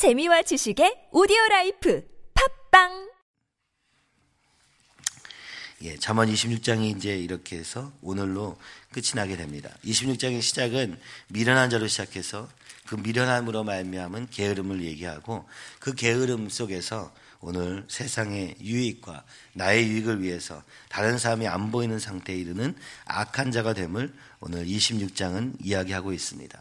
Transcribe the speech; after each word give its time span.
재미와 0.00 0.40
지식의 0.40 1.10
오디오 1.12 1.36
라이프 1.50 2.02
팟빵 2.32 3.10
예, 5.82 5.98
잠언 5.98 6.32
26장이 6.32 6.96
이제 6.96 7.18
이렇게 7.18 7.58
해서 7.58 7.92
오늘로 8.00 8.56
끝이 8.92 9.08
나게 9.14 9.36
됩니다. 9.36 9.68
26장의 9.84 10.40
시작은 10.40 10.98
미련한 11.28 11.68
자로 11.68 11.86
시작해서 11.86 12.48
그 12.86 12.94
미련함으로 12.94 13.62
말미암은 13.62 14.28
게으름을 14.30 14.84
얘기하고 14.84 15.46
그 15.80 15.94
게으름 15.94 16.48
속에서 16.48 17.12
오늘 17.40 17.84
세상의 17.88 18.56
유익과 18.62 19.22
나의 19.52 19.86
유익을 19.86 20.22
위해서 20.22 20.62
다른 20.88 21.18
사람이 21.18 21.46
안 21.46 21.70
보이는 21.70 21.98
상태에 21.98 22.36
이르는 22.36 22.74
악한 23.04 23.52
자가 23.52 23.74
됨을 23.74 24.14
오늘 24.40 24.64
26장은 24.64 25.56
이야기하고 25.62 26.14
있습니다. 26.14 26.58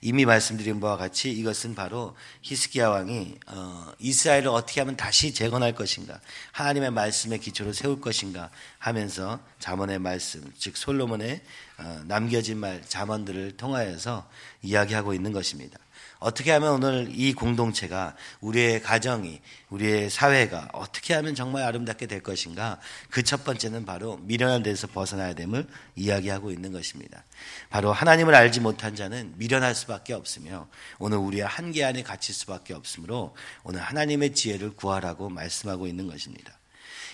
이미 0.00 0.24
말씀드린 0.24 0.80
바와 0.80 0.96
같이 0.96 1.30
이것은 1.30 1.74
바로 1.74 2.16
히스기야 2.42 2.88
왕이 2.88 3.34
어, 3.46 3.92
이스라엘을 3.98 4.48
어떻게 4.48 4.80
하면 4.80 4.96
다시 4.96 5.32
재건할 5.32 5.74
것인가, 5.74 6.20
하나님의 6.52 6.90
말씀의 6.90 7.38
기초를 7.38 7.74
세울 7.74 8.00
것인가 8.00 8.50
하면서 8.78 9.40
자문의 9.58 9.98
말씀, 9.98 10.52
즉 10.58 10.76
솔로몬의 10.76 11.40
어, 11.78 12.02
남겨진 12.06 12.58
말 12.58 12.82
자문들을 12.86 13.56
통하여서 13.56 14.28
이야기하고 14.62 15.14
있는 15.14 15.32
것입니다. 15.32 15.78
어떻게 16.24 16.50
하면 16.52 16.72
오늘 16.72 17.08
이 17.10 17.34
공동체가 17.34 18.16
우리의 18.40 18.80
가정이 18.80 19.40
우리의 19.68 20.08
사회가 20.08 20.68
어떻게 20.72 21.12
하면 21.14 21.34
정말 21.34 21.64
아름답게 21.64 22.06
될 22.06 22.22
것인가 22.22 22.78
그 23.10 23.24
첫 23.34 23.42
번째는 23.42 23.84
바로 23.84 24.18
미련한 24.18 24.62
데서 24.62 24.86
벗어나야 24.86 25.34
됨을 25.34 25.66
이야기하고 25.96 26.52
있는 26.52 26.70
것입니다. 26.70 27.24
바로 27.68 27.92
하나님을 27.92 28.32
알지 28.32 28.60
못한 28.60 28.94
자는 28.94 29.32
미련할 29.38 29.74
수밖에 29.74 30.12
없으며 30.12 30.68
오늘 31.00 31.18
우리의 31.18 31.44
한계 31.44 31.82
안에 31.84 32.04
갇힐 32.04 32.32
수밖에 32.32 32.74
없으므로 32.74 33.34
오늘 33.64 33.80
하나님의 33.80 34.34
지혜를 34.34 34.76
구하라고 34.76 35.30
말씀하고 35.30 35.88
있는 35.88 36.06
것입니다. 36.06 36.56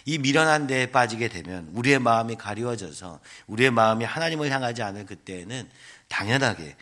이 0.05 0.19
미련한 0.19 0.67
데에 0.67 0.91
빠지게 0.91 1.29
되면 1.29 1.71
우리의 1.73 1.99
마음이 2.01 2.37
가리워져서 2.37 3.21
우리의 3.47 3.71
마음이 3.71 4.05
하나님을 4.05 4.51
향하지 4.51 4.83
않을 4.83 5.07
그때에는 5.07 5.69
당연하게 6.09 6.65
어, 6.65 6.75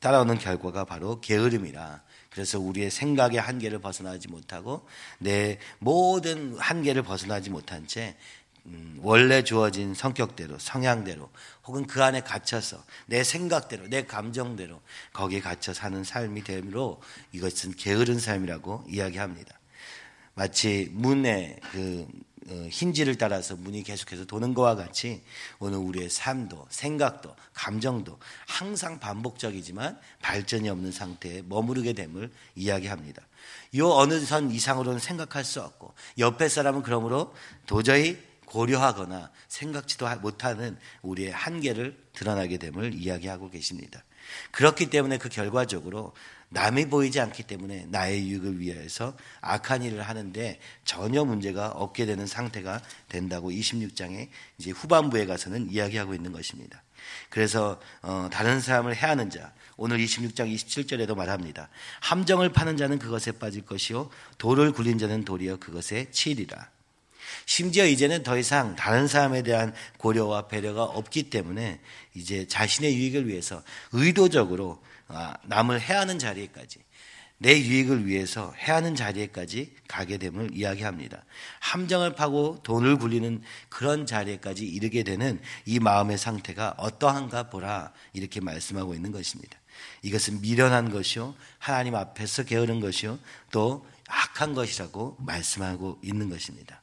따라오는 0.00 0.38
결과가 0.38 0.84
바로 0.84 1.20
게으름이라. 1.20 2.02
그래서 2.30 2.60
우리의 2.60 2.90
생각의 2.90 3.40
한계를 3.40 3.80
벗어나지 3.80 4.28
못하고 4.28 4.86
내 5.18 5.58
모든 5.78 6.56
한계를 6.58 7.02
벗어나지 7.02 7.50
못한 7.50 7.86
채 7.86 8.16
음, 8.66 8.98
원래 9.00 9.42
주어진 9.42 9.94
성격대로, 9.94 10.58
성향대로, 10.58 11.30
혹은 11.64 11.86
그 11.86 12.04
안에 12.04 12.20
갇혀서 12.20 12.84
내 13.06 13.24
생각대로, 13.24 13.88
내 13.88 14.04
감정대로 14.04 14.80
거기에 15.14 15.40
갇혀 15.40 15.72
사는 15.72 16.04
삶이 16.04 16.44
되므로 16.44 17.00
이것은 17.32 17.72
게으른 17.76 18.18
삶이라고 18.18 18.84
이야기합니다. 18.88 19.58
마치 20.34 20.90
문에 20.92 21.58
그 21.72 22.06
어, 22.06 22.37
힌지를 22.70 23.18
따라서 23.18 23.56
문이 23.56 23.82
계속해서 23.82 24.24
도는 24.24 24.54
것과 24.54 24.74
같이 24.74 25.22
오늘 25.58 25.78
우리의 25.78 26.08
삶도 26.10 26.66
생각도 26.70 27.34
감정도 27.52 28.18
항상 28.46 28.98
반복적이지만 28.98 29.98
발전이 30.22 30.68
없는 30.68 30.92
상태에 30.92 31.42
머무르게 31.42 31.92
됨을 31.92 32.30
이야기합니다. 32.54 33.22
이 33.72 33.80
어느 33.80 34.18
선 34.20 34.50
이상으로는 34.50 34.98
생각할 34.98 35.44
수 35.44 35.60
없고 35.60 35.94
옆에 36.18 36.48
사람은 36.48 36.82
그러므로 36.82 37.34
도저히 37.66 38.18
고려하거나 38.46 39.30
생각지도 39.48 40.08
못하는 40.20 40.78
우리의 41.02 41.32
한계를 41.32 41.96
드러나게 42.14 42.56
됨을 42.56 42.94
이야기하고 42.94 43.50
계십니다. 43.50 44.02
그렇기 44.52 44.90
때문에 44.90 45.18
그 45.18 45.28
결과적으로 45.28 46.14
남이 46.50 46.86
보이지 46.86 47.20
않기 47.20 47.42
때문에 47.42 47.86
나의 47.88 48.28
유익을 48.28 48.58
위해서 48.58 49.16
악한 49.40 49.82
일을 49.82 50.02
하는데 50.02 50.58
전혀 50.84 51.24
문제가 51.24 51.68
없게 51.68 52.06
되는 52.06 52.26
상태가 52.26 52.80
된다고 53.08 53.50
26장의 53.50 54.28
이제 54.58 54.70
후반부에 54.70 55.26
가서는 55.26 55.70
이야기하고 55.70 56.14
있는 56.14 56.32
것입니다. 56.32 56.82
그래서 57.28 57.80
어, 58.02 58.28
다른 58.32 58.60
사람을 58.60 58.96
해하는 58.96 59.30
자 59.30 59.52
오늘 59.76 59.98
26장 59.98 60.52
27절에도 60.52 61.14
말합니다. 61.14 61.68
함정을 62.00 62.52
파는 62.52 62.76
자는 62.76 62.98
그것에 62.98 63.32
빠질 63.32 63.64
것이요 63.64 64.10
돌을 64.38 64.72
굴린 64.72 64.98
자는 64.98 65.24
도리어 65.24 65.56
그것에 65.56 66.10
치리라. 66.10 66.70
심지어 67.44 67.86
이제는 67.86 68.22
더 68.22 68.38
이상 68.38 68.74
다른 68.74 69.06
사람에 69.06 69.42
대한 69.42 69.74
고려와 69.98 70.48
배려가 70.48 70.84
없기 70.84 71.30
때문에 71.30 71.80
이제 72.14 72.46
자신의 72.46 72.94
유익을 72.96 73.28
위해서 73.28 73.62
의도적으로 73.92 74.82
아, 74.82 74.88
남을 75.44 75.80
해하는 75.80 76.18
자리에까지 76.18 76.78
내 77.40 77.56
유익을 77.56 78.06
위해서 78.06 78.52
해하는 78.58 78.96
자리에까지 78.96 79.74
가게 79.86 80.18
됨을 80.18 80.50
이야기합니다. 80.52 81.24
함정을 81.60 82.14
파고 82.14 82.60
돈을 82.64 82.98
굴리는 82.98 83.40
그런 83.68 84.06
자리에까지 84.06 84.66
이르게 84.66 85.04
되는 85.04 85.40
이 85.64 85.78
마음의 85.78 86.18
상태가 86.18 86.74
어떠한가 86.78 87.50
보라 87.50 87.92
이렇게 88.12 88.40
말씀하고 88.40 88.94
있는 88.94 89.12
것입니다. 89.12 89.56
이것은 90.02 90.40
미련한 90.40 90.90
것이요 90.90 91.36
하나님 91.58 91.94
앞에서 91.94 92.42
게으른 92.42 92.80
것이요 92.80 93.20
또 93.52 93.86
악한 94.08 94.54
것이라고 94.54 95.16
말씀하고 95.20 96.00
있는 96.02 96.28
것입니다. 96.28 96.82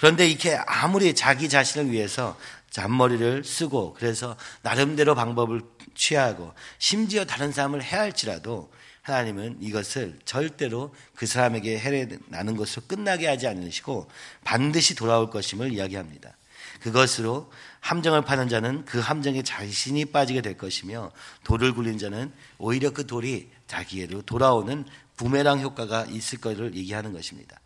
그런데 0.00 0.26
이렇게 0.26 0.56
아무리 0.66 1.14
자기 1.14 1.50
자신을 1.50 1.92
위해서 1.92 2.38
잔머리를 2.70 3.44
쓰고 3.44 3.92
그래서 3.98 4.34
나름대로 4.62 5.14
방법을 5.14 5.60
취하고 5.94 6.54
심지어 6.78 7.26
다른 7.26 7.52
사람을 7.52 7.82
해할지라도 7.82 8.72
하나님은 9.02 9.58
이것을 9.60 10.18
절대로 10.24 10.94
그 11.14 11.26
사람에게 11.26 11.78
해를 11.78 12.18
나는 12.28 12.56
것으로 12.56 12.86
끝나게 12.86 13.28
하지 13.28 13.46
않으시고 13.46 14.08
반드시 14.42 14.94
돌아올 14.94 15.28
것임을 15.28 15.70
이야기합니다. 15.70 16.34
그것으로 16.80 17.52
함정을 17.80 18.22
파는 18.22 18.48
자는 18.48 18.86
그 18.86 19.00
함정에 19.00 19.42
자신이 19.42 20.06
빠지게 20.06 20.40
될 20.40 20.56
것이며 20.56 21.12
돌을 21.44 21.74
굴린 21.74 21.98
자는 21.98 22.32
오히려 22.56 22.90
그 22.90 23.06
돌이 23.06 23.50
자기에로 23.66 24.22
돌아오는 24.22 24.86
부메랑 25.18 25.60
효과가 25.60 26.06
있을 26.06 26.40
것을 26.40 26.74
얘기하는 26.74 27.12
것입니다. 27.12 27.60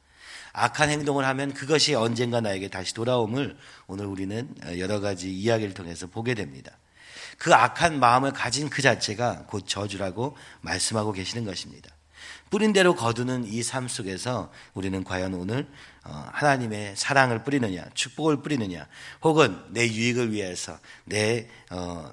악한 0.54 0.88
행동을 0.88 1.26
하면 1.26 1.52
그것이 1.52 1.94
언젠가 1.94 2.40
나에게 2.40 2.68
다시 2.68 2.94
돌아옴을 2.94 3.56
오늘 3.88 4.06
우리는 4.06 4.54
여러 4.78 5.00
가지 5.00 5.30
이야기를 5.32 5.74
통해서 5.74 6.06
보게 6.06 6.34
됩니다. 6.34 6.78
그 7.38 7.52
악한 7.52 7.98
마음을 7.98 8.32
가진 8.32 8.70
그 8.70 8.80
자체가 8.80 9.46
곧 9.48 9.64
저주라고 9.66 10.36
말씀하고 10.60 11.12
계시는 11.12 11.44
것입니다. 11.44 11.90
뿌린 12.50 12.72
대로 12.72 12.94
거두는 12.94 13.46
이 13.46 13.62
삶 13.64 13.88
속에서 13.88 14.52
우리는 14.74 15.02
과연 15.02 15.34
오늘 15.34 15.66
어, 16.04 16.28
하나님의 16.32 16.94
사랑을 16.96 17.42
뿌리느냐, 17.42 17.84
축복을 17.94 18.42
뿌리느냐, 18.42 18.86
혹은 19.22 19.60
내 19.70 19.88
유익을 19.88 20.30
위해서 20.30 20.78
내 21.04 21.48
어, 21.70 22.12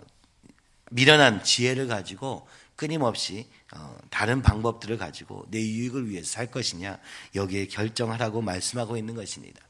미련한 0.89 1.43
지혜를 1.43 1.87
가지고 1.87 2.47
끊임없이 2.75 3.47
어, 3.51 3.60
다른 4.09 4.41
방법들을 4.41 4.97
가지고 4.97 5.45
내 5.49 5.59
유익을 5.59 6.09
위해서 6.09 6.29
살 6.29 6.47
것이냐 6.47 6.99
여기에 7.35 7.67
결정하라고 7.67 8.41
말씀하고 8.41 8.97
있는 8.97 9.15
것입니다. 9.15 9.61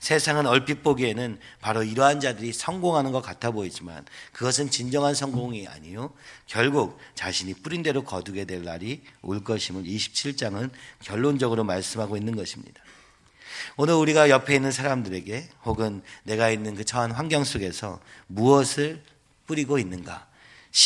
세상은 0.00 0.46
얼핏 0.46 0.82
보기에는 0.82 1.40
바로 1.60 1.82
이러한 1.82 2.20
자들이 2.20 2.52
성공하는 2.52 3.10
것 3.10 3.20
같아 3.20 3.50
보이지만 3.50 4.04
그것은 4.32 4.70
진정한 4.70 5.14
성공이 5.14 5.66
아니요. 5.66 6.12
결국 6.46 6.98
자신이 7.14 7.54
뿌린 7.54 7.82
대로 7.82 8.04
거두게 8.04 8.44
될 8.44 8.62
날이 8.62 9.02
올 9.22 9.42
것임을 9.42 9.84
27장은 9.84 10.70
결론적으로 11.00 11.64
말씀하고 11.64 12.16
있는 12.16 12.36
것입니다. 12.36 12.80
오늘 13.76 13.94
우리가 13.94 14.30
옆에 14.30 14.54
있는 14.54 14.70
사람들에게 14.70 15.48
혹은 15.64 16.02
내가 16.22 16.50
있는 16.50 16.76
그 16.76 16.84
처한 16.84 17.10
환경 17.10 17.42
속에서 17.42 18.00
무엇을 18.28 19.02
뿌리고 19.46 19.78
있는가? 19.78 20.27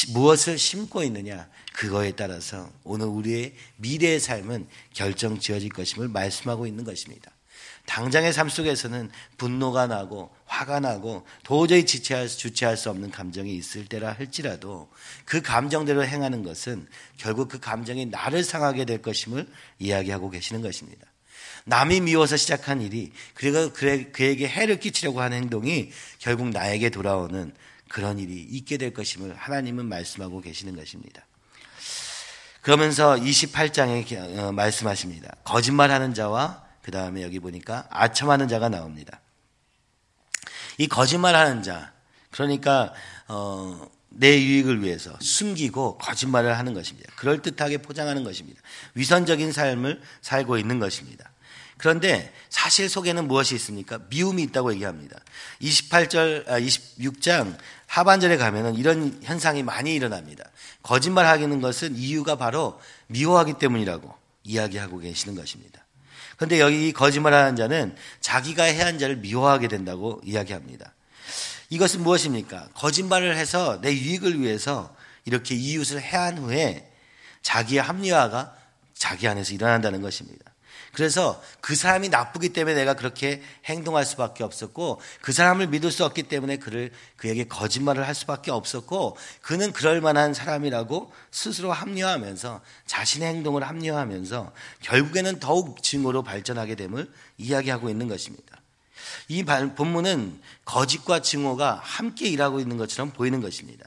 무엇을 0.09 0.59
심고 0.59 1.03
있느냐 1.05 1.49
그거에 1.73 2.13
따라서 2.13 2.71
오늘 2.85 3.07
우리의 3.07 3.55
미래의 3.77 4.21
삶은 4.21 4.67
결정 4.93 5.39
지어질 5.39 5.71
것임을 5.71 6.09
말씀하고 6.09 6.67
있는 6.67 6.85
것입니다. 6.85 7.31
당장의 7.87 8.33
삶 8.33 8.49
속에서는 8.49 9.11
분노가 9.39 9.87
나고 9.87 10.31
화가 10.47 10.81
나고 10.81 11.27
도저히 11.43 11.85
지체할, 11.85 12.29
주체할 12.29 12.77
수 12.77 12.91
없는 12.91 13.11
감정이 13.11 13.55
있을 13.57 13.87
때라 13.87 14.13
할지라도 14.13 14.89
그 15.25 15.43
감정대로 15.43 16.05
행하는 16.05 16.43
것은 16.45 16.87
결국 17.17 17.49
그 17.49 17.59
감정이 17.59 18.07
나를 18.07 18.45
상하게 18.45 18.85
될 18.85 19.03
것임을 19.03 19.49
이야기하고 19.79 20.31
계시는 20.31 20.63
것입니다. 20.63 21.07
남이 21.65 22.03
미워서 22.03 22.37
시작한 22.37 22.81
일이 22.81 23.13
그리고 23.35 23.73
그에게 23.73 24.49
해를 24.49 24.79
끼치려고 24.79 25.21
하는 25.21 25.39
행동이 25.39 25.91
결국 26.19 26.49
나에게 26.49 26.91
돌아오는 26.91 27.53
그런 27.93 28.19
일이 28.19 28.41
있게 28.41 28.79
될 28.79 28.95
것임을 28.95 29.37
하나님은 29.37 29.85
말씀하고 29.87 30.41
계시는 30.41 30.75
것입니다. 30.77 31.27
그러면서 32.63 33.17
28장에 33.17 34.39
어, 34.39 34.53
말씀하십니다. 34.53 35.37
거짓말하는 35.45 36.15
자와 36.15 36.65
그 36.81 36.91
다음에 36.91 37.23
여기 37.23 37.39
보니까 37.39 37.87
아첨하는 37.91 38.49
자가 38.49 38.71
나옵니다. 38.71 39.21
이 40.79 40.89
거짓말하는 40.89 41.63
자, 41.63 41.93
그러니까 42.31 42.95
어, 43.29 43.87
내 44.09 44.41
유익을 44.41 44.83
위해서 44.83 45.15
숨기고 45.21 45.99
거짓말을 45.99 46.57
하는 46.57 46.73
것입니다. 46.73 47.13
그럴 47.17 47.43
듯하게 47.43 47.79
포장하는 47.79 48.25
것입니다. 48.25 48.61
위선적인 48.95 49.53
삶을 49.53 50.01
살고 50.23 50.57
있는 50.57 50.79
것입니다. 50.79 51.31
그런데 51.83 52.33
사실 52.49 52.89
속에는 52.89 53.27
무엇이 53.27 53.57
있습니까? 53.57 53.99
미움이 54.09 54.45
있다고 54.45 54.73
얘기합니다. 54.75 55.19
28절, 55.63 56.47
26장 56.47 57.55
아, 57.55 57.59
하반절에 57.89 58.37
가면은 58.37 58.77
이런 58.77 59.19
현상이 59.25 59.65
많이 59.65 59.93
일어납니다. 59.93 60.45
거짓말 60.85 61.27
하기는 61.27 61.61
것은 61.61 61.97
이유가 61.97 62.37
바로 62.37 62.81
미워하기 63.09 63.55
때문이라고 63.55 64.15
이야기하고 64.45 65.01
계시는 65.01 65.35
것입니다. 65.35 65.85
그런데 66.37 66.61
여기 66.61 66.93
거짓말하는 66.93 67.57
자는 67.57 67.97
자기가 68.21 68.63
해한 68.63 69.01
자를 69.01 69.17
미워하게 69.17 69.67
된다고 69.67 70.21
이야기합니다. 70.25 70.95
이것은 71.69 72.05
무엇입니까? 72.05 72.69
거짓말을 72.75 73.37
해서 73.37 73.81
내 73.81 73.93
유익을 73.93 74.41
위해서 74.41 74.95
이렇게 75.25 75.57
이웃을 75.57 76.01
해한 76.01 76.39
후에 76.39 76.89
자기의 77.43 77.83
합리화가 77.83 78.55
자기 78.95 79.27
안에서 79.27 79.53
일어난다는 79.53 80.01
것입니다. 80.01 80.52
그래서 80.95 81.43
그 81.61 81.75
사람이 81.75 82.11
나쁘기 82.11 82.51
때문에 82.51 82.75
내가 82.75 82.95
그렇게 82.95 83.43
행동할 83.65 84.05
수밖에 84.05 84.45
없었고 84.45 85.01
그 85.23 85.33
사람을 85.33 85.69
믿을 85.69 85.91
수 85.91 86.05
없기 86.05 86.25
때문에 86.25 86.59
그를 86.59 86.93
그에게 87.17 87.45
거짓말을 87.45 88.07
할 88.07 88.15
수밖에 88.15 88.51
없었고 88.51 89.17
그는 89.41 89.73
그럴 89.73 90.03
만한 90.03 90.35
사람이라고 90.35 91.11
스스로 91.31 91.73
합리화하면서 91.73 92.61
자신의 92.87 93.29
행동을 93.29 93.67
합리화하면서 93.67 94.53
결국에는 94.81 95.41
더욱 95.41 95.83
증오로 95.83 96.23
발전하게 96.25 96.75
됨을 96.75 97.11
이야기하고 97.39 97.89
있는 97.89 98.09
것입니다. 98.09 98.61
이 99.29 99.45
본문은 99.45 100.41
거짓과 100.67 101.23
증오가 101.23 101.81
함께 101.83 102.29
일하고 102.29 102.61
있는 102.61 102.77
것처럼 102.77 103.13
보이는 103.13 103.41
것입니다. 103.41 103.87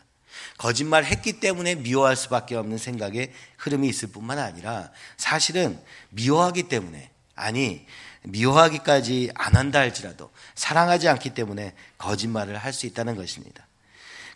거짓말 0.58 1.06
했기 1.06 1.40
때문에 1.40 1.76
미워할 1.76 2.16
수밖에 2.16 2.56
없는 2.56 2.78
생각의 2.78 3.34
흐름이 3.58 3.88
있을 3.88 4.10
뿐만 4.10 4.40
아니라 4.40 4.92
사실은 5.18 5.80
미워하기 6.10 6.64
때문에 6.64 7.12
아니 7.36 7.86
미워하기까지 8.24 9.32
안 9.36 9.56
한다 9.56 9.80
할지라도 9.80 10.32
사랑하지 10.56 11.08
않기 11.10 11.32
때문에 11.32 11.74
거짓말을 11.98 12.58
할 12.58 12.74
수 12.74 12.86
있다는 12.86 13.16
것입니다. 13.16 13.68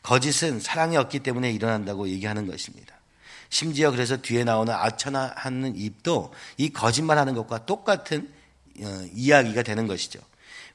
거짓은 0.03 0.59
사랑이 0.59 0.95
없기 0.95 1.19
때문에 1.19 1.51
일어난다고 1.51 2.07
얘기하는 2.09 2.47
것입니다. 2.47 2.95
심지어 3.49 3.91
그래서 3.91 4.17
뒤에 4.17 4.43
나오는 4.43 4.73
아천하는 4.73 5.75
입도 5.75 6.33
이 6.57 6.69
거짓말하는 6.69 7.33
것과 7.33 7.65
똑같은 7.65 8.31
어, 8.81 9.03
이야기가 9.13 9.63
되는 9.63 9.87
것이죠. 9.87 10.19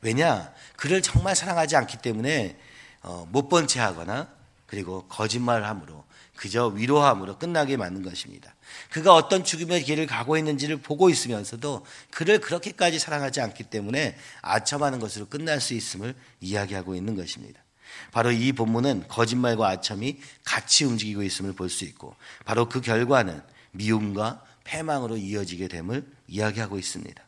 왜냐? 0.03 0.53
그를 0.76 1.00
정말 1.00 1.35
사랑하지 1.35 1.76
않기 1.76 1.99
때문에 1.99 2.59
어, 3.03 3.26
못본 3.31 3.67
채 3.67 3.81
하거나 3.81 4.29
그리고 4.66 5.06
거짓말을 5.08 5.66
함으로 5.66 6.05
그저 6.37 6.66
위로함으로 6.66 7.38
끝나게 7.38 7.76
만든 7.76 8.02
것입니다. 8.02 8.55
그가 8.90 9.14
어떤 9.14 9.44
죽음의 9.44 9.84
길을 9.84 10.06
가고 10.06 10.37
있는지를 10.37 10.78
보고 10.78 11.08
있으면서도 11.11 11.87
그를 12.11 12.40
그렇게까지 12.40 12.99
사랑하지 12.99 13.40
않기 13.40 13.64
때문에 13.64 14.16
아첨하는 14.43 14.99
것으로 14.99 15.26
끝날 15.26 15.61
수 15.61 15.75
있음을 15.75 16.14
이야기하고 16.40 16.94
있는 16.96 17.14
것입니다. 17.14 17.62
바로 18.11 18.32
이 18.32 18.52
본문은 18.52 19.06
거짓말과 19.08 19.69
아첨이 19.69 20.19
같이 20.44 20.84
움직이고 20.84 21.22
있음을 21.22 21.52
볼 21.52 21.69
수 21.69 21.84
있고 21.84 22.16
바로 22.44 22.69
그 22.69 22.81
결과는 22.81 23.40
미움과 23.72 24.43
패망으로 24.64 25.16
이어지게 25.16 25.69
됨을 25.69 26.05
이야기하고 26.26 26.78
있습니다. 26.78 27.22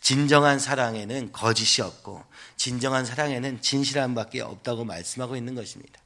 진정한 0.00 0.58
사랑에는 0.58 1.32
거짓이 1.32 1.82
없고 1.82 2.24
진정한 2.56 3.04
사랑에는 3.04 3.60
진실함밖에 3.60 4.40
없다고 4.40 4.84
말씀하고 4.84 5.36
있는 5.36 5.54
것입니다. 5.54 6.00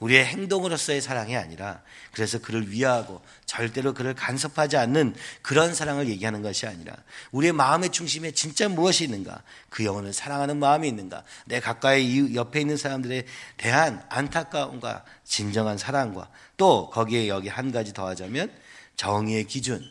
우리의 0.00 0.24
행동으로서의 0.26 1.00
사랑이 1.00 1.36
아니라 1.36 1.82
그래서 2.12 2.38
그를 2.38 2.70
위하고 2.70 3.22
절대로 3.44 3.94
그를 3.94 4.14
간섭하지 4.14 4.76
않는 4.76 5.14
그런 5.42 5.74
사랑을 5.74 6.08
얘기하는 6.08 6.42
것이 6.42 6.66
아니라 6.66 6.94
우리의 7.32 7.52
마음의 7.52 7.90
중심에 7.90 8.30
진짜 8.32 8.68
무엇이 8.68 9.04
있는가? 9.04 9.42
그 9.68 9.84
영혼을 9.84 10.12
사랑하는 10.12 10.58
마음이 10.58 10.88
있는가? 10.88 11.22
내 11.46 11.60
가까이 11.60 12.34
옆에 12.34 12.60
있는 12.60 12.76
사람들에 12.76 13.24
대한 13.56 14.04
안타까움과 14.08 15.04
진정한 15.24 15.78
사랑과 15.78 16.28
또 16.56 16.90
거기에 16.90 17.28
여기 17.28 17.48
한 17.48 17.72
가지 17.72 17.92
더하자면 17.92 18.52
정의의 18.96 19.44
기준, 19.44 19.82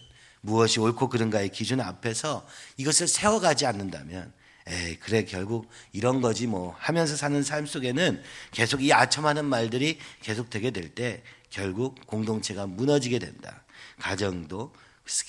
무엇이 0.42 0.80
옳고 0.80 1.10
그른가의 1.10 1.50
기준 1.50 1.82
앞에서 1.82 2.46
이것을 2.78 3.08
세워가지 3.08 3.66
않는다면 3.66 4.32
에이, 4.68 4.98
그래, 5.00 5.26
결국 5.26 5.70
이런 5.94 6.22
거지 6.22 6.48
뭐 6.48 6.76
하면서 6.80 7.16
사는 7.16 7.44
삶 7.44 7.66
속에는 7.68 8.22
계속 8.52 8.84
이 8.84 8.92
아첨하는 8.92 9.46
말들이 9.46 10.00
계속 10.22 10.50
되게 10.50 10.72
될 10.72 10.96
때 10.96 11.22
결국 11.50 12.06
공동체가 12.08 12.66
무너지게 12.68 13.20
된다. 13.20 13.64
가정도, 14.00 14.74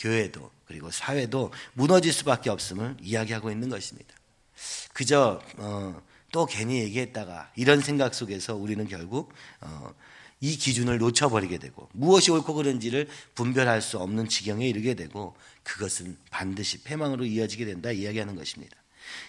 교회도, 0.00 0.50
그리고 0.66 0.90
사회도 0.90 1.52
무너질 1.74 2.12
수밖에 2.12 2.50
없음을 2.50 2.96
이야기하고 3.00 3.50
있는 3.50 3.68
것입니다. 3.68 4.14
그저, 4.92 5.40
어, 5.58 6.02
또 6.32 6.46
괜히 6.46 6.80
얘기했다가 6.80 7.52
이런 7.56 7.80
생각 7.80 8.14
속에서 8.14 8.56
우리는 8.56 8.88
결국, 8.88 9.32
어, 9.60 9.94
이 10.40 10.56
기준을 10.56 10.98
놓쳐버리게 10.98 11.58
되고 11.58 11.88
무엇이 11.92 12.30
옳고 12.30 12.54
그른지를 12.54 13.08
분별할 13.34 13.80
수 13.80 13.98
없는 13.98 14.28
지경에 14.28 14.68
이르게 14.68 14.94
되고 14.94 15.34
그것은 15.62 16.18
반드시 16.30 16.82
패망으로 16.82 17.24
이어지게 17.24 17.64
된다 17.64 17.90
이야기하는 17.90 18.36
것입니다. 18.36 18.76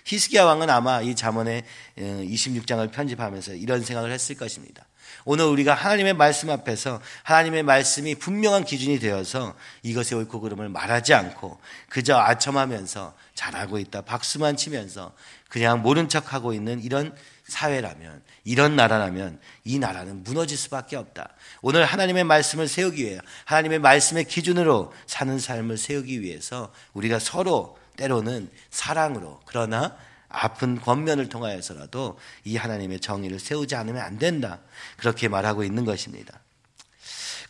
히스기야 0.06 0.46
왕은 0.46 0.70
아마 0.70 1.02
이 1.02 1.16
잠언의 1.16 1.64
26장을 1.98 2.88
어, 2.88 2.92
편집하면서 2.92 3.56
이런 3.56 3.84
생각을 3.84 4.12
했을 4.12 4.36
것입니다. 4.36 4.86
오늘 5.26 5.46
우리가 5.46 5.74
하나님의 5.74 6.14
말씀 6.14 6.50
앞에서 6.50 7.02
하나님의 7.24 7.64
말씀이 7.64 8.16
분명한 8.16 8.66
기준이 8.66 9.00
되어서 9.00 9.56
이것의 9.84 10.20
옳고 10.20 10.40
그름을 10.42 10.70
말하지 10.70 11.14
않고 11.14 11.60
그저 11.90 12.18
아첨하면서 12.18 13.14
잘하고 13.36 13.78
있다 13.80 14.02
박수만 14.02 14.56
치면서 14.56 15.14
그냥 15.50 15.82
모른 15.82 16.10
척하고 16.10 16.54
있는 16.54 16.82
이런 16.82 17.16
사회라면 17.48 18.22
이런 18.44 18.76
나라라면 18.76 19.40
이 19.64 19.80
나라는 19.80 20.24
무너질 20.24 20.58
수밖에 20.58 20.96
없다. 20.96 21.30
오늘 21.62 21.86
하나님의 21.86 22.24
말씀을 22.26 22.68
세우기 22.68 23.04
위해 23.04 23.20
하나님의 23.46 23.80
말씀의 23.80 24.26
기준으로 24.26 24.94
사는 25.06 25.40
삶을 25.40 25.78
세우기 25.78 26.22
위해서 26.22 26.74
우리가 26.94 27.20
서로 27.20 27.78
때로는 27.98 28.50
사랑으로 28.70 29.42
그러나 29.46 29.98
아픈 30.30 30.80
권면을 30.80 31.30
통하여서라도 31.30 32.18
이 32.44 32.56
하나님의 32.58 33.00
정의를 33.00 33.40
세우지 33.40 33.76
않으면 33.76 34.02
안 34.02 34.18
된다. 34.18 34.60
그렇게 34.98 35.28
말하고 35.28 35.64
있는 35.64 35.84
것입니다. 35.86 36.40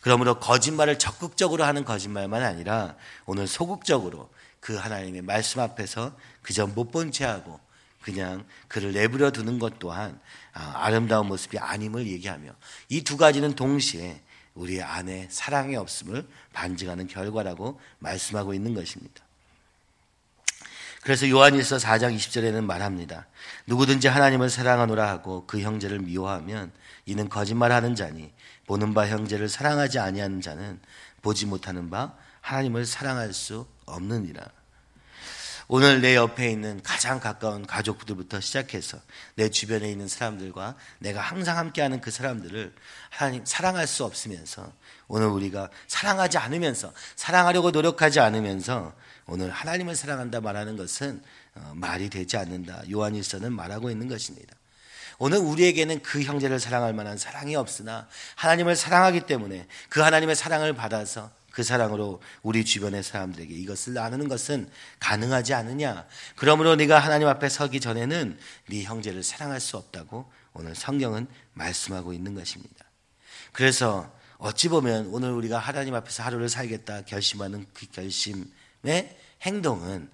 그러므로 0.00 0.38
거짓말을 0.38 0.98
적극적으로 0.98 1.64
하는 1.64 1.84
거짓말만 1.84 2.42
아니라 2.42 2.96
오늘 3.26 3.46
소극적으로 3.46 4.30
그 4.60 4.76
하나님의 4.76 5.22
말씀 5.22 5.60
앞에서 5.60 6.12
그저 6.42 6.66
못 6.66 6.90
본 6.90 7.10
채 7.12 7.24
하고 7.24 7.60
그냥 8.00 8.44
그를 8.68 8.92
내버려 8.92 9.32
두는 9.32 9.58
것 9.58 9.78
또한 9.78 10.18
아, 10.52 10.72
아름다운 10.76 11.26
모습이 11.26 11.58
아님을 11.58 12.06
얘기하며 12.06 12.52
이 12.88 13.02
두 13.02 13.16
가지는 13.16 13.54
동시에 13.54 14.22
우리 14.54 14.82
안에 14.82 15.28
사랑이 15.30 15.76
없음을 15.76 16.26
반증하는 16.52 17.06
결과라고 17.06 17.80
말씀하고 17.98 18.54
있는 18.54 18.74
것입니다. 18.74 19.22
그래서 21.02 21.28
요한일서 21.28 21.76
4장 21.76 22.14
20절에는 22.16 22.64
말합니다. 22.64 23.26
누구든지 23.66 24.08
하나님을 24.08 24.50
사랑하노라 24.50 25.08
하고 25.08 25.46
그 25.46 25.60
형제를 25.60 26.00
미워하면 26.00 26.72
이는 27.06 27.28
거짓말하는 27.28 27.94
자니 27.94 28.32
보는 28.66 28.94
바 28.94 29.06
형제를 29.06 29.48
사랑하지 29.48 29.98
아니하는 29.98 30.40
자는 30.40 30.80
보지 31.22 31.46
못하는 31.46 31.88
바 31.90 32.14
하나님을 32.40 32.84
사랑할 32.84 33.32
수 33.32 33.66
없느니라. 33.86 34.57
오늘 35.70 36.00
내 36.00 36.16
옆에 36.16 36.50
있는 36.50 36.82
가장 36.82 37.20
가까운 37.20 37.66
가족들부터 37.66 38.40
시작해서 38.40 38.98
내 39.34 39.50
주변에 39.50 39.90
있는 39.90 40.08
사람들과 40.08 40.76
내가 40.98 41.20
항상 41.20 41.58
함께하는 41.58 42.00
그 42.00 42.10
사람들을 42.10 42.74
하나님 43.10 43.44
사랑할 43.44 43.86
수 43.86 44.04
없으면서 44.04 44.72
오늘 45.08 45.26
우리가 45.26 45.68
사랑하지 45.86 46.38
않으면서 46.38 46.94
사랑하려고 47.16 47.70
노력하지 47.70 48.18
않으면서 48.18 48.94
오늘 49.26 49.50
하나님을 49.50 49.94
사랑한다 49.94 50.40
말하는 50.40 50.78
것은 50.78 51.22
어, 51.54 51.72
말이 51.74 52.08
되지 52.08 52.38
않는다. 52.38 52.84
요한일서는 52.90 53.52
말하고 53.52 53.90
있는 53.90 54.08
것입니다. 54.08 54.56
오늘 55.18 55.36
우리에게는 55.36 56.00
그 56.00 56.22
형제를 56.22 56.60
사랑할 56.60 56.94
만한 56.94 57.18
사랑이 57.18 57.56
없으나 57.56 58.08
하나님을 58.36 58.74
사랑하기 58.74 59.22
때문에 59.26 59.66
그 59.90 60.00
하나님의 60.00 60.34
사랑을 60.34 60.72
받아서 60.72 61.30
그 61.58 61.64
사랑으로 61.64 62.22
우리 62.44 62.64
주변의 62.64 63.02
사람들에게 63.02 63.52
이것을 63.52 63.92
나누는 63.92 64.28
것은 64.28 64.70
가능하지 65.00 65.54
않느냐. 65.54 66.06
그러므로 66.36 66.76
네가 66.76 67.00
하나님 67.00 67.26
앞에 67.26 67.48
서기 67.48 67.80
전에는 67.80 68.38
네 68.68 68.84
형제를 68.84 69.24
사랑할 69.24 69.58
수 69.58 69.76
없다고 69.76 70.30
오늘 70.52 70.76
성경은 70.76 71.26
말씀하고 71.54 72.12
있는 72.12 72.36
것입니다. 72.36 72.84
그래서 73.50 74.08
어찌 74.36 74.68
보면 74.68 75.08
오늘 75.08 75.32
우리가 75.32 75.58
하나님 75.58 75.96
앞에서 75.96 76.22
하루를 76.22 76.48
살겠다 76.48 77.02
결심하는 77.06 77.66
그 77.74 77.86
결심의 77.90 79.16
행동은 79.42 80.08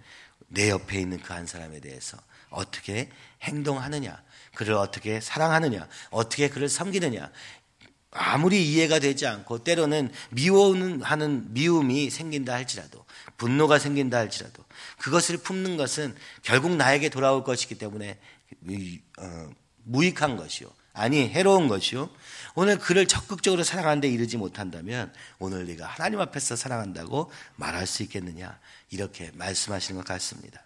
내 0.49 0.71
옆에 0.71 0.99
있는 0.99 1.21
그 1.21 1.35
한 1.35 1.47
사람에 1.47 1.81
대해서 1.81 2.17
어떻게 2.49 3.11
행동하느냐, 3.43 4.23
그를 4.55 4.77
어떻게 4.77 5.21
사랑하느냐, 5.21 5.89
어떻게 6.11 6.49
그를 6.49 6.71
섬기느냐, 6.71 7.31
아무리 8.15 8.65
이해가 8.71 9.01
되지 9.01 9.27
않고 9.27 9.65
때로는 9.65 10.11
미워하는 10.31 11.03
하는 11.03 11.53
미움이 11.53 12.11
생긴다 12.11 12.55
할지라도 12.55 13.05
분노가 13.37 13.79
생긴다 13.79 14.17
할지라도 14.17 14.65
그것을 14.99 15.39
품는 15.39 15.77
것은 15.77 16.15
결국 16.43 16.77
나에게 16.77 17.09
돌아올 17.09 17.43
것이기 17.43 17.75
때문에 17.75 18.19
어, 19.19 19.51
무익한 19.83 20.37
것이요. 20.37 20.71
아니 20.93 21.29
해로운 21.29 21.67
것이요. 21.67 22.09
오늘 22.55 22.79
그를 22.79 23.07
적극적으로 23.07 23.65
사랑하는데 23.65 24.09
이르지 24.09 24.37
못한다면 24.37 25.13
오늘 25.41 25.67
네가 25.67 25.85
하나님 25.85 26.21
앞에서 26.21 26.55
사랑한다고 26.55 27.33
말할 27.57 27.89
수 27.89 28.05
있겠느냐 28.05 28.61
이렇게 28.91 29.33
말씀하시는 29.35 30.01
것 30.01 30.07
같습니다. 30.07 30.63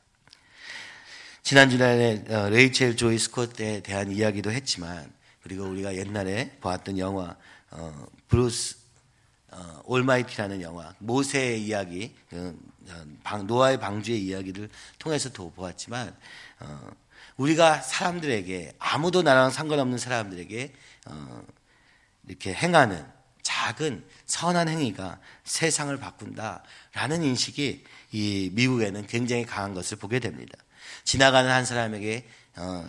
지난주에 1.43 2.25
어, 2.29 2.51
레이첼 2.51 2.97
조이 2.97 3.19
스콧에 3.19 3.81
대한 3.83 4.13
이야기도 4.13 4.53
했지만 4.53 5.11
그리고 5.43 5.65
우리가 5.65 5.95
옛날에 5.95 6.57
보았던 6.61 6.99
영화 6.99 7.37
어, 7.71 8.07
브루스 8.29 8.77
어, 9.51 9.81
올마이티라는 9.85 10.61
영화 10.63 10.95
모세의 10.99 11.63
이야기 11.63 12.15
그, 12.29 12.59
방, 13.23 13.47
노아의 13.47 13.81
방주의 13.81 14.23
이야기를 14.25 14.69
통해서도 14.99 15.53
보았지만 15.53 16.15
어, 16.61 16.91
우리가 17.37 17.81
사람들에게 17.81 18.75
아무도 18.79 19.23
나랑 19.23 19.51
상관없는 19.51 19.99
사람들에게 19.99 20.75
어, 21.07 21.43
이렇게 22.27 22.53
행하는 22.53 23.07
작은 23.43 24.05
선한 24.27 24.69
행위가 24.69 25.19
세상을 25.45 25.97
바꾼다라는 25.97 27.23
인식이 27.23 27.85
이 28.13 28.51
미국에는 28.53 29.07
굉장히 29.07 29.47
강한 29.47 29.73
것을 29.75 29.97
보게 29.97 30.19
됩니다. 30.19 30.59
지나가는 31.05 31.51
한 31.51 31.65
사람에게 31.65 32.29
어, 32.57 32.87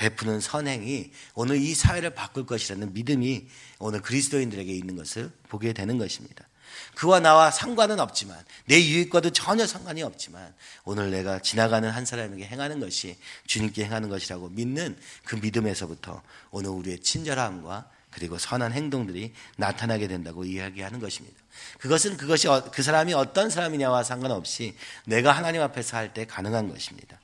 베푸는 0.00 0.40
선행이 0.40 1.12
오늘 1.34 1.56
이 1.56 1.74
사회를 1.74 2.14
바꿀 2.14 2.46
것이라는 2.46 2.94
믿음이 2.94 3.46
오늘 3.78 4.00
그리스도인들에게 4.00 4.72
있는 4.72 4.96
것을 4.96 5.30
보게 5.50 5.74
되는 5.74 5.98
것입니다. 5.98 6.46
그와 6.94 7.20
나와 7.20 7.50
상관은 7.50 8.00
없지만 8.00 8.42
내 8.64 8.80
유익과도 8.82 9.30
전혀 9.30 9.66
상관이 9.66 10.02
없지만 10.02 10.54
오늘 10.84 11.10
내가 11.10 11.40
지나가는 11.40 11.88
한 11.90 12.06
사람에게 12.06 12.46
행하는 12.46 12.80
것이 12.80 13.18
주님께 13.46 13.84
행하는 13.84 14.08
것이라고 14.08 14.48
믿는 14.48 14.96
그 15.24 15.36
믿음에서부터 15.36 16.22
오늘 16.50 16.70
우리의 16.70 17.00
친절함과 17.00 17.90
그리고 18.10 18.38
선한 18.38 18.72
행동들이 18.72 19.34
나타나게 19.56 20.08
된다고 20.08 20.44
이야기하는 20.44 20.98
것입니다. 20.98 21.36
그것은 21.78 22.16
그것이 22.16 22.48
어, 22.48 22.70
그 22.72 22.82
사람이 22.82 23.12
어떤 23.12 23.50
사람이냐와 23.50 24.02
상관없이 24.02 24.74
내가 25.04 25.32
하나님 25.32 25.60
앞에서 25.60 25.98
할 25.98 26.14
때 26.14 26.24
가능한 26.26 26.68
것입니다. 26.70 27.20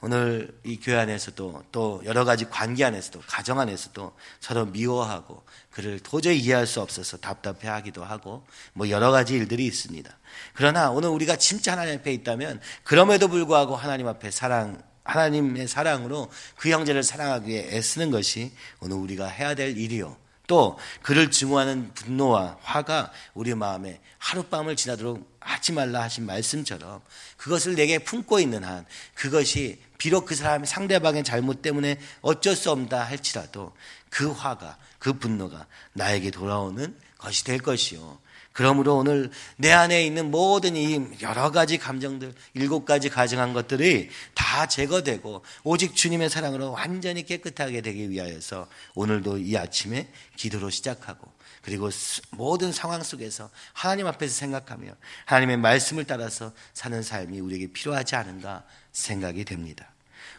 오늘 0.00 0.58
이 0.64 0.78
교회 0.78 0.96
안에서도 0.96 1.64
또 1.72 2.02
여러 2.04 2.24
가지 2.24 2.44
관계 2.44 2.84
안에서도 2.84 3.22
가정 3.26 3.58
안에서도 3.58 4.12
서로 4.40 4.66
미워하고 4.66 5.44
그를 5.70 5.98
도저히 6.00 6.38
이해할 6.38 6.66
수 6.66 6.80
없어서 6.80 7.16
답답해 7.16 7.68
하기도 7.68 8.04
하고 8.04 8.46
뭐 8.74 8.90
여러 8.90 9.10
가지 9.10 9.34
일들이 9.34 9.64
있습니다. 9.66 10.10
그러나 10.52 10.90
오늘 10.90 11.08
우리가 11.08 11.36
진짜 11.36 11.72
하나님 11.72 11.98
앞에 12.00 12.12
있다면 12.12 12.60
그럼에도 12.82 13.28
불구하고 13.28 13.76
하나님 13.76 14.06
앞에 14.08 14.30
사랑 14.30 14.82
하나님의 15.04 15.68
사랑으로 15.68 16.30
그 16.56 16.70
형제를 16.70 17.02
사랑하기 17.02 17.50
위해 17.50 17.76
애쓰는 17.76 18.10
것이 18.10 18.52
오늘 18.80 18.96
우리가 18.96 19.26
해야 19.26 19.54
될 19.54 19.76
일이요. 19.76 20.16
또 20.46 20.78
그를 21.02 21.30
증오하는 21.30 21.92
분노와 21.94 22.58
화가 22.62 23.10
우리 23.32 23.54
마음에 23.54 24.00
하룻밤을 24.18 24.76
지나도록 24.76 25.38
하지 25.40 25.72
말라 25.72 26.02
하신 26.02 26.26
말씀처럼 26.26 27.00
그것을 27.36 27.74
내게 27.74 27.98
품고 27.98 28.40
있는 28.40 28.64
한 28.64 28.84
그것이 29.14 29.80
비록 29.98 30.26
그 30.26 30.34
사람이 30.34 30.66
상대방의 30.66 31.24
잘못 31.24 31.62
때문에 31.62 31.98
어쩔 32.20 32.56
수 32.56 32.70
없다 32.70 33.04
할지라도 33.04 33.72
그 34.10 34.30
화가 34.30 34.78
그 34.98 35.14
분노가 35.14 35.66
나에게 35.92 36.30
돌아오는 36.30 36.96
것이 37.18 37.44
될 37.44 37.58
것이요. 37.58 38.18
그러므로 38.54 38.96
오늘 38.98 39.32
내 39.56 39.72
안에 39.72 40.06
있는 40.06 40.30
모든 40.30 40.76
이 40.76 41.00
여러 41.22 41.50
가지 41.50 41.76
감정들, 41.76 42.32
일곱 42.54 42.84
가지 42.84 43.08
가정한 43.08 43.52
것들이 43.52 44.10
다 44.32 44.66
제거되고 44.66 45.44
오직 45.64 45.96
주님의 45.96 46.30
사랑으로 46.30 46.70
완전히 46.70 47.24
깨끗하게 47.24 47.80
되기 47.80 48.08
위하여서 48.10 48.68
오늘도 48.94 49.38
이 49.38 49.56
아침에 49.56 50.08
기도로 50.36 50.70
시작하고 50.70 51.32
그리고 51.62 51.90
모든 52.30 52.70
상황 52.70 53.02
속에서 53.02 53.50
하나님 53.72 54.06
앞에서 54.06 54.32
생각하며 54.32 54.92
하나님의 55.24 55.56
말씀을 55.56 56.04
따라서 56.04 56.52
사는 56.74 57.02
삶이 57.02 57.40
우리에게 57.40 57.72
필요하지 57.72 58.14
않은가 58.14 58.64
생각이 58.92 59.44
됩니다. 59.44 59.93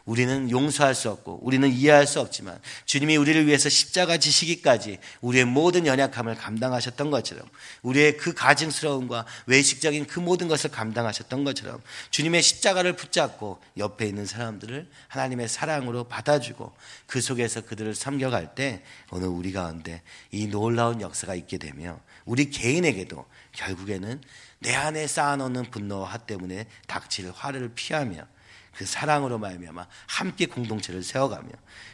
우리는 0.05 0.51
용서할 0.51 0.93
수 0.93 1.09
없고 1.09 1.39
우리는 1.41 1.67
이해할 1.71 2.05
수 2.05 2.19
없지만 2.19 2.59
주님이 2.85 3.17
우리를 3.17 3.47
위해서 3.47 3.69
십자가 3.69 4.17
지시기까지 4.17 4.99
우리의 5.21 5.45
모든 5.45 5.87
연약함을 5.87 6.35
감당하셨던 6.35 7.09
것처럼 7.09 7.47
우리의 7.81 8.17
그 8.17 8.33
가증스러움과 8.33 9.25
외식적인 9.47 10.05
그 10.05 10.19
모든 10.19 10.47
것을 10.47 10.69
감당하셨던 10.69 11.43
것처럼 11.43 11.81
주님의 12.11 12.43
십자가를 12.43 12.95
붙잡고 12.95 13.59
옆에 13.77 14.05
있는 14.05 14.27
사람들을 14.27 14.87
하나님의 15.07 15.47
사랑으로 15.47 16.03
받아주고 16.03 16.71
그 17.07 17.19
속에서 17.19 17.61
그들을 17.61 17.95
섬겨갈 17.95 18.53
때 18.53 18.83
오늘 19.09 19.27
우리 19.27 19.51
가운데 19.51 20.03
이 20.31 20.47
놀라운 20.47 21.01
역사가 21.01 21.33
있게 21.33 21.57
되며 21.57 21.99
우리 22.25 22.51
개인에게도 22.51 23.25
결국에는 23.53 24.21
내 24.59 24.75
안에 24.75 25.07
쌓아놓는 25.07 25.71
분노와 25.71 26.09
화 26.09 26.17
때문에 26.17 26.67
닥칠 26.87 27.31
화를 27.31 27.71
피하며 27.73 28.34
그 28.75 28.85
사랑으로 28.85 29.37
말미암아 29.37 29.87
함께 30.07 30.45
공동체를 30.45 31.01
세워가며 31.01 31.49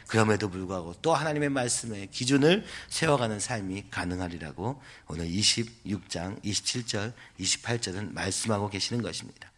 그럼에도 0.08 0.50
불구하고 0.50 0.94
또 1.00 1.14
하나님의 1.14 1.48
말씀의 1.50 2.08
기준을 2.10 2.64
세워가는 2.88 3.38
삶이 3.38 3.84
가능하리라고 3.90 4.82
오늘 5.06 5.26
26장 5.26 6.42
27절 6.42 7.12
28절은 7.38 8.12
말씀하고 8.12 8.68
계시는 8.68 9.02
것입니다. 9.02 9.51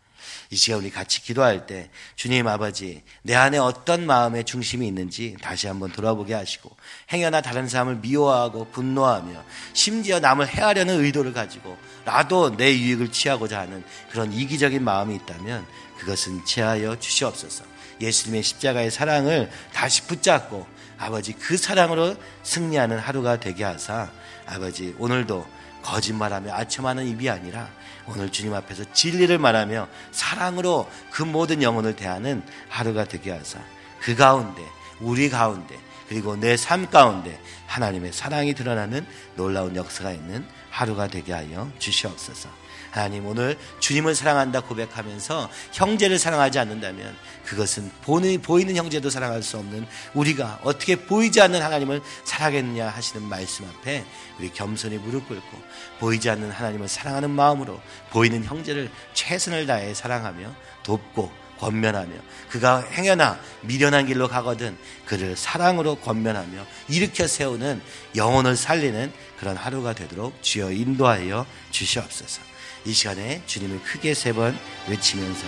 이 0.50 0.56
시간 0.56 0.80
우리 0.80 0.90
같이 0.90 1.22
기도할 1.22 1.66
때 1.66 1.90
주님 2.16 2.46
아버지 2.46 3.02
내 3.22 3.34
안에 3.34 3.58
어떤 3.58 4.06
마음의 4.06 4.44
중심이 4.44 4.86
있는지 4.86 5.36
다시 5.40 5.66
한번 5.66 5.92
돌아보게 5.92 6.34
하시고 6.34 6.74
행여나 7.12 7.40
다른 7.40 7.68
사람을 7.68 7.96
미워하고 7.96 8.70
분노하며 8.70 9.44
심지어 9.72 10.20
남을 10.20 10.48
해하려는 10.48 11.04
의도를 11.04 11.32
가지고 11.32 11.76
나도 12.04 12.56
내 12.56 12.72
유익을 12.72 13.12
취하고자 13.12 13.60
하는 13.60 13.84
그런 14.10 14.32
이기적인 14.32 14.82
마음이 14.82 15.14
있다면 15.16 15.66
그것은 15.98 16.44
제하여 16.44 16.98
주시옵소서. 16.98 17.73
예수님의 18.04 18.42
십자가의 18.42 18.90
사랑을 18.90 19.50
다시 19.72 20.02
붙잡고 20.02 20.66
아버지 20.98 21.32
그 21.32 21.56
사랑으로 21.56 22.16
승리하는 22.42 22.98
하루가 22.98 23.40
되게 23.40 23.64
하사 23.64 24.10
아버지 24.46 24.94
오늘도 24.98 25.46
거짓말하며 25.82 26.52
아첨하는 26.54 27.06
입이 27.06 27.28
아니라 27.28 27.68
오늘 28.06 28.30
주님 28.30 28.54
앞에서 28.54 28.84
진리를 28.92 29.36
말하며 29.38 29.88
사랑으로 30.12 30.90
그 31.10 31.22
모든 31.22 31.62
영혼을 31.62 31.96
대하는 31.96 32.42
하루가 32.68 33.04
되게 33.04 33.30
하사 33.32 33.58
그 34.00 34.14
가운데 34.14 34.62
우리 35.00 35.28
가운데 35.28 35.76
그리고 36.08 36.36
내 36.36 36.56
삶 36.56 36.88
가운데 36.90 37.40
하나님의 37.66 38.12
사랑이 38.12 38.54
드러나는 38.54 39.06
놀라운 39.36 39.74
역사가 39.74 40.12
있는 40.12 40.46
하루가 40.70 41.08
되게 41.08 41.32
하여 41.32 41.70
주시옵소서. 41.78 42.48
하나님 42.94 43.26
오늘 43.26 43.58
주님을 43.80 44.14
사랑한다 44.14 44.60
고백하면서 44.60 45.50
형제를 45.72 46.16
사랑하지 46.16 46.60
않는다면 46.60 47.16
그것은 47.44 47.90
보는, 48.02 48.40
보이는 48.40 48.76
형제도 48.76 49.10
사랑할 49.10 49.42
수 49.42 49.58
없는 49.58 49.84
우리가 50.14 50.60
어떻게 50.62 50.94
보이지 50.94 51.40
않는 51.40 51.60
하나님을 51.60 52.00
사랑하겠느냐 52.22 52.88
하시는 52.88 53.26
말씀 53.28 53.64
앞에 53.64 54.04
우리 54.38 54.52
겸손히 54.52 54.98
무릎 54.98 55.26
꿇고 55.26 55.58
보이지 55.98 56.30
않는 56.30 56.52
하나님을 56.52 56.86
사랑하는 56.86 57.30
마음으로 57.30 57.80
보이는 58.10 58.44
형제를 58.44 58.88
최선을 59.12 59.66
다해 59.66 59.92
사랑하며 59.92 60.54
돕고 60.84 61.32
권면하며 61.58 62.12
그가 62.48 62.78
행여나 62.92 63.40
미련한 63.62 64.06
길로 64.06 64.28
가거든 64.28 64.78
그를 65.04 65.36
사랑으로 65.36 65.96
권면하며 65.96 66.64
일으켜 66.88 67.26
세우는 67.26 67.82
영혼을 68.14 68.56
살리는 68.56 69.12
그런 69.40 69.56
하루가 69.56 69.94
되도록 69.94 70.40
주여 70.42 70.70
인도하여 70.70 71.44
주시옵소서. 71.72 72.53
이 72.84 72.92
시간에 72.92 73.42
주님을 73.46 73.82
크게 73.82 74.14
세 74.14 74.32
번 74.32 74.58
외치면서 74.88 75.46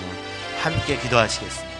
함께 0.63 0.99
기도하시겠습니다. 1.01 1.76